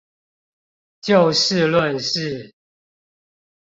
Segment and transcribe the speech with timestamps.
[1.01, 2.55] 就事論事